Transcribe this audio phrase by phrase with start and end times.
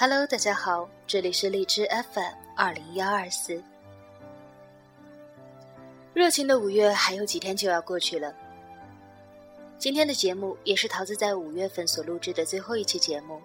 [0.00, 3.60] Hello，大家好，这里是荔枝 FM 二零幺二四。
[6.14, 8.32] 热情的五月还有几天就要过去了。
[9.76, 13.42] 今天的节目也是桃子在五月份所录制的最后一期节目，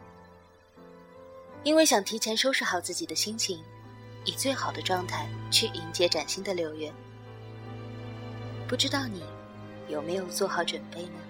[1.64, 3.60] 因为想提前收拾好自己的心情，
[4.24, 6.94] 以最好的状态去迎接崭新的六月。
[8.68, 9.24] 不知道你
[9.90, 11.23] 有没有做好准备呢？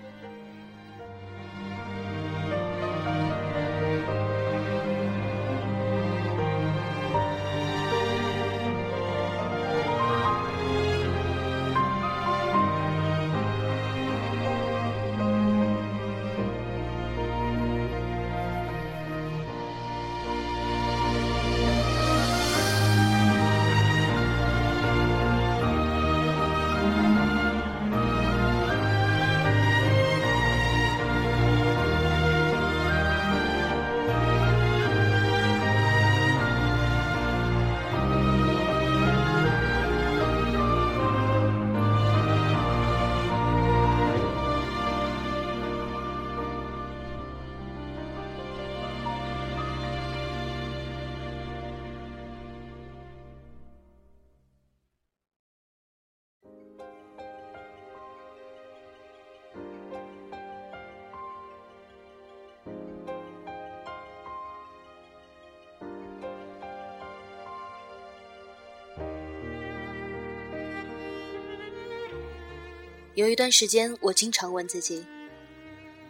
[73.16, 75.06] 有一段时间，我经常问自己，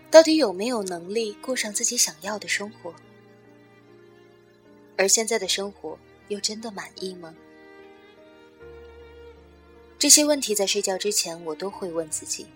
[0.09, 2.95] 到底有没有能力过上自己想要的生活？
[4.95, 5.99] 而现在的生活
[6.29, 7.35] 又真的满意吗？
[9.99, 12.47] 这些问题在睡觉之前我都会问自己，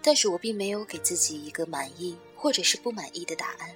[0.00, 3.74] 但是我并没有给自己一个满意或者是不满意的答案。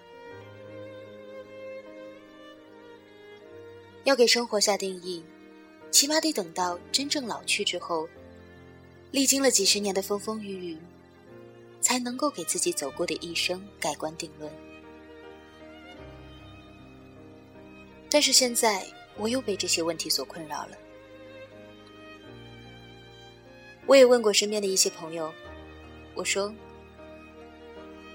[4.05, 5.23] 要给生活下定义，
[5.91, 8.09] 起码得等到真正老去之后。
[9.17, 10.79] 历经了几十年的风风雨雨，
[11.81, 14.53] 才能够给自己走过的一生盖棺定论。
[18.11, 20.77] 但是现在，我又被这些问题所困扰了。
[23.87, 25.33] 我也问过身边的一些朋友，
[26.15, 26.55] 我说：“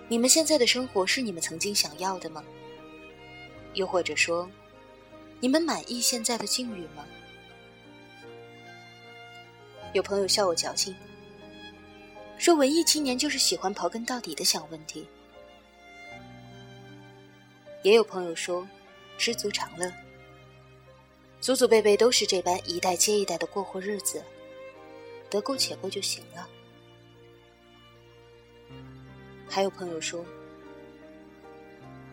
[0.08, 2.44] 你们现在的生活是你们曾经想要的吗？
[3.74, 4.48] 又或者说，
[5.40, 7.04] 你们满意现在的境遇吗？”
[9.94, 10.96] 有朋友笑我矫情，
[12.38, 15.06] 说文艺青年就是喜欢刨根到底的想问题。
[17.84, 18.66] 也有朋友说，
[19.18, 19.92] 知足常乐，
[21.42, 24.24] 祖祖辈辈都是这般一代接一代的过活日子，
[25.30, 26.48] 得过且过就行了。
[29.50, 30.24] 还有朋友说，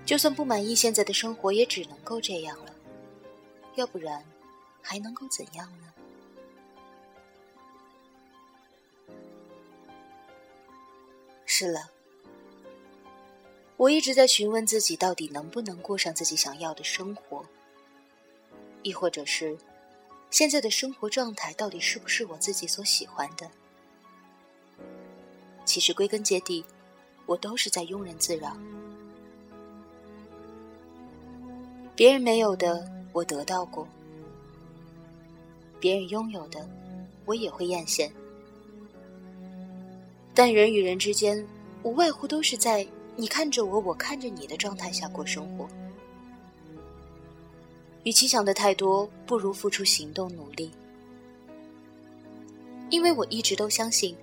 [0.05, 2.75] 就算不满意现在的生活，也只能够这样了，
[3.77, 4.25] 要不然
[4.83, 5.93] 还能够怎样呢？
[11.61, 11.91] 是了，
[13.77, 17.45] 我一直在询问自己，到底能不能过上自己想要的生活，
[18.85, 19.59] 亦或者是
[20.31, 23.51] 现在的生活状态到底是不是我自己所喜欢的？
[25.65, 26.65] 其实归根结底，
[27.27, 28.57] 我都是在庸人自扰。
[31.97, 33.85] 别人没有的，我得到过；
[35.81, 36.71] 别人拥有的，
[37.25, 38.09] 我也会艳羡。
[40.39, 41.45] 但人与人之间，
[41.83, 42.87] 无外乎都是在
[43.17, 45.69] 你看着我，我看着你的状态下过生活。
[48.05, 50.71] 与其想的太多，不如付出行动努力。
[52.89, 54.17] 因为我一直都相信，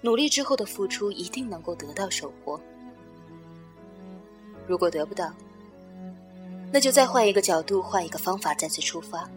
[0.00, 2.60] 努力之后的付出一定能够得到收获。
[4.68, 5.34] 如果得不到，
[6.70, 9.28] 那就再换一个角度，换一个方法，再次出发。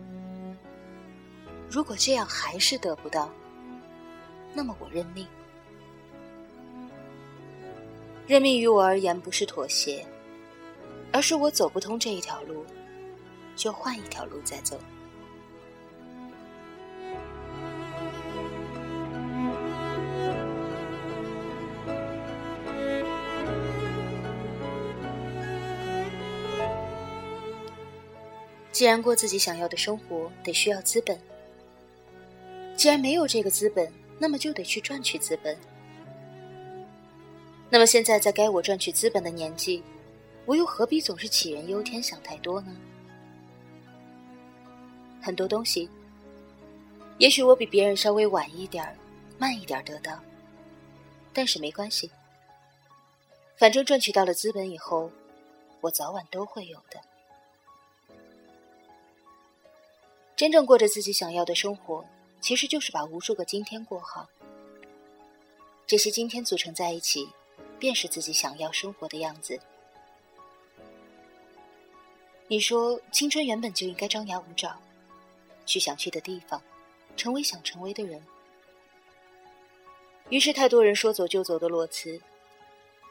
[1.67, 3.27] 如果这样还是得不到，
[4.53, 5.25] 那么我认命。
[8.27, 10.05] 任命于我而言不是妥协
[11.11, 12.65] 而是我走不通这一条路
[13.55, 14.79] 就换一条路再走。
[28.71, 31.19] 既然过自己想要的生活得需要资本。
[32.75, 35.55] 既然没有这个资本那么就得去赚取资本。
[37.73, 39.81] 那么现在在该我赚取资本的年纪，
[40.45, 42.75] 我又何必总是杞人忧天，想太多呢？
[45.21, 45.89] 很多东西，
[47.17, 48.93] 也许我比别人稍微晚一点儿、
[49.37, 50.19] 慢一点儿得到，
[51.31, 52.11] 但是没关系，
[53.55, 55.09] 反正赚取到了资本以后，
[55.79, 56.99] 我早晚都会有的。
[60.35, 62.03] 真正过着自己想要的生活，
[62.41, 64.27] 其实就是把无数个今天过好。
[65.87, 67.29] 这些今天组成在一起，
[67.81, 69.59] 便是自己想要生活的样子。
[72.47, 74.79] 你说，青春原本就应该张牙舞爪。
[75.65, 76.61] 去想去的地方，
[77.17, 78.21] 成为想成为的人。
[80.29, 82.21] 于是，太多人说走就走的裸辞，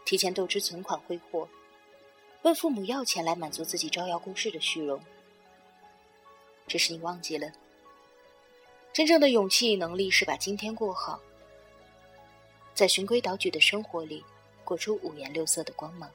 [0.05, 1.49] 提前透支存款挥霍，
[2.43, 5.01] 问父母要钱来满足自己招摇过市的虚荣。
[6.69, 7.51] 只是你忘记了，
[8.93, 11.21] 真正的勇气与能力是把今天过好，
[12.75, 14.25] 在循规蹈矩的生活里
[14.71, 16.09] 活出五颜六色的光芒。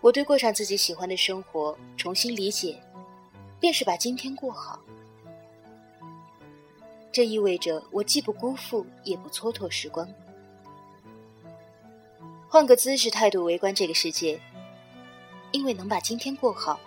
[0.00, 2.82] 我对过上自己喜欢的生活重新理解，
[3.60, 4.80] 便是把今天过好。
[7.12, 10.12] 这意味着我既不辜负，也不蹉跎时光。
[12.48, 14.40] 换个姿势、态度围观这个世界，
[15.52, 16.80] 因为能把今天过好，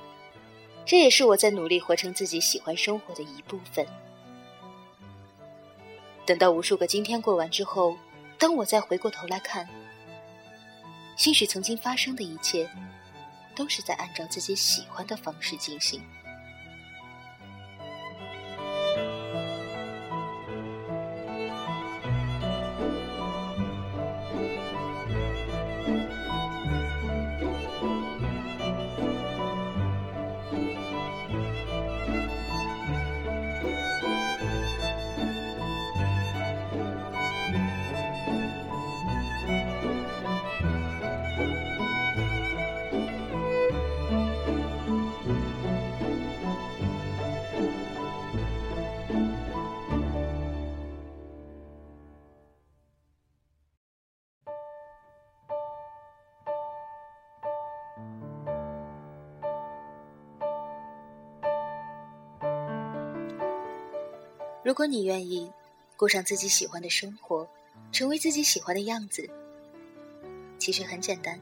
[0.85, 3.87] 这也是我在努力活成自己喜欢生活的一部分。
[6.27, 7.97] 等到无数个今天过完之后，
[8.37, 9.67] 当我再回过头来看，
[11.15, 12.69] 兴许曾经发生的一切。
[13.55, 15.99] 都是在按照自己喜欢的方式进行。
[64.67, 65.49] 如果你愿意
[65.95, 67.47] 过上自己喜欢的生活，
[67.93, 69.29] 成为自己喜欢的样子，
[70.59, 71.39] 其实很简单，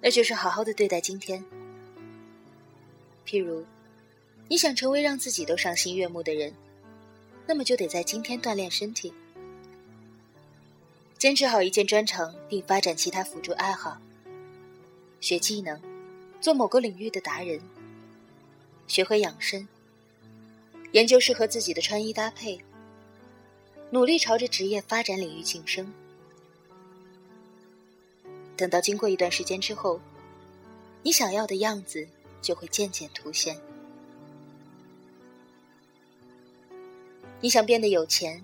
[0.00, 1.44] 那就是好好的对待今天。
[3.26, 3.64] 譬如，
[4.46, 6.54] 你想成为让自己都赏心悦目的人，
[7.44, 9.12] 那么就得在今天锻炼身体，
[11.18, 14.00] 坚持好一件专长，并发展其他辅助爱好，
[15.20, 15.82] 学技能，
[16.40, 17.60] 做某个领域的达人，
[18.86, 19.66] 学会养生。
[20.96, 22.58] 研究适合自己的穿衣搭配，
[23.90, 25.92] 努力朝着职业发展领域晋升。
[28.56, 30.00] 等到经过一段时间之后，
[31.02, 32.08] 你想要的样子
[32.40, 33.60] 就会渐渐凸显。
[37.42, 38.42] 你想变得有钱，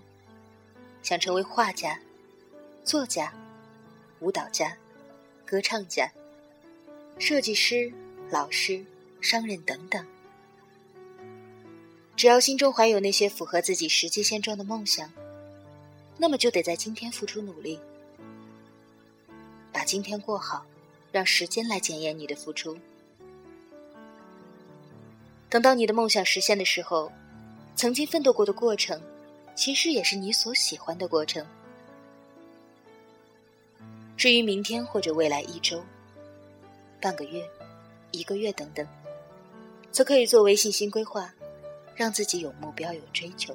[1.03, 1.99] 想成为画家、
[2.85, 3.33] 作家、
[4.21, 4.77] 舞蹈家、
[5.47, 6.13] 歌唱家、
[7.19, 7.91] 设计师、
[8.29, 8.85] 老师、
[9.23, 10.07] 商人等等。
[12.23, 15.13] 只要心中怀有那些符合自己实际现状的梦想，
[16.17, 17.81] 那么就得在今天付出努力，
[19.73, 20.65] 把今天过好，
[21.11, 22.79] 让时间来检验你的付出。
[25.51, 27.11] 等到你的梦想实现的时候，
[27.75, 29.03] 曾经奋斗过的过程，
[29.57, 31.45] 其实也是你所喜欢的过程。
[34.17, 35.83] 至于明天或者未来一周、
[37.01, 37.45] 半个月、
[38.13, 38.87] 一个月等等，
[39.91, 41.35] 则可以作为信心规划。
[42.03, 43.55] 让自己有目标、有追求。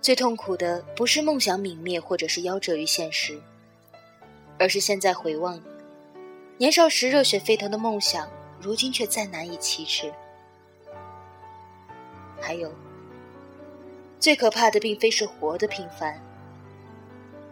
[0.00, 3.40] 最痛苦的不是梦想泯灭，或者是夭折于现实，
[4.58, 5.62] 而是现在回望，
[6.58, 8.28] 年少时热血沸腾的梦想，
[8.60, 10.12] 如今却再难以启齿。
[12.40, 12.72] 还有，
[14.18, 16.20] 最可怕的并非是活得平凡，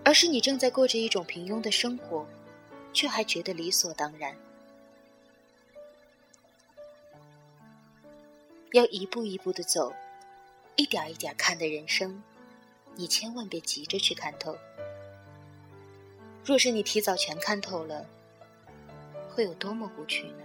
[0.04, 2.26] 而是你正在过着一种平庸的生活，
[2.92, 4.34] 却还觉得理所当然。
[8.72, 9.92] 要一步一步的走，
[10.76, 12.22] 一点一点看的人生，
[12.94, 14.56] 你千万别急着去看透。
[16.44, 18.06] 若是你提早全看透了，
[19.28, 20.44] 会有多么无趣呢？